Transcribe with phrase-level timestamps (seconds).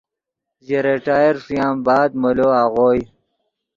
[0.65, 3.01] ژے ریٹائر ݰویان بعد مولو آغوئے